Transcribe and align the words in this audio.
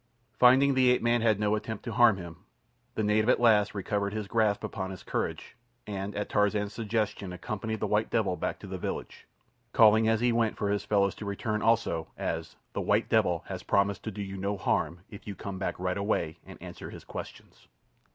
Finding 0.39 0.73
the 0.73 0.89
ape 0.89 1.03
man 1.03 1.21
made 1.21 1.39
no 1.39 1.53
attempt 1.53 1.85
to 1.85 1.91
harm 1.91 2.17
him, 2.17 2.37
the 2.95 3.03
native 3.03 3.29
at 3.29 3.39
last 3.39 3.75
recovered 3.75 4.13
his 4.13 4.25
grasp 4.27 4.63
upon 4.63 4.89
his 4.89 5.03
courage, 5.03 5.55
and, 5.85 6.15
at 6.15 6.27
Tarzan's 6.27 6.73
suggestion, 6.73 7.31
accompanied 7.31 7.79
the 7.81 7.85
white 7.85 8.09
devil 8.09 8.35
back 8.35 8.57
to 8.61 8.65
the 8.67 8.79
village, 8.79 9.27
calling 9.73 10.07
as 10.09 10.19
he 10.19 10.31
went 10.31 10.57
for 10.57 10.71
his 10.71 10.83
fellows 10.83 11.13
to 11.13 11.25
return 11.25 11.61
also, 11.61 12.07
as 12.17 12.55
"the 12.73 12.81
white 12.81 13.09
devil 13.09 13.43
has 13.45 13.61
promised 13.61 14.01
to 14.05 14.09
do 14.09 14.23
you 14.23 14.37
no 14.37 14.57
harm 14.57 15.01
if 15.11 15.27
you 15.27 15.35
come 15.35 15.59
back 15.59 15.77
right 15.77 15.99
away 15.99 16.39
and 16.47 16.59
answer 16.63 16.89
his 16.89 17.03
questions." 17.03 17.67